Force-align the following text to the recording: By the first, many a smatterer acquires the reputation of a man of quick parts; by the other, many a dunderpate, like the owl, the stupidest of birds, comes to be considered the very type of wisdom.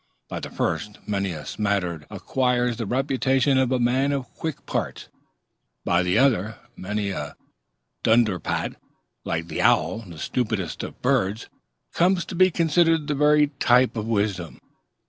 By 0.29 0.39
the 0.39 0.49
first, 0.49 0.97
many 1.07 1.31
a 1.31 1.45
smatterer 1.45 2.07
acquires 2.09 2.77
the 2.77 2.87
reputation 2.87 3.59
of 3.59 3.71
a 3.71 3.77
man 3.77 4.11
of 4.11 4.33
quick 4.33 4.65
parts; 4.65 5.09
by 5.85 6.01
the 6.01 6.17
other, 6.17 6.55
many 6.75 7.11
a 7.11 7.35
dunderpate, 8.01 8.77
like 9.25 9.47
the 9.47 9.61
owl, 9.61 9.99
the 9.99 10.17
stupidest 10.17 10.81
of 10.81 10.99
birds, 11.03 11.49
comes 11.93 12.25
to 12.25 12.35
be 12.35 12.49
considered 12.49 13.05
the 13.05 13.13
very 13.13 13.49
type 13.59 13.95
of 13.95 14.07
wisdom. 14.07 14.59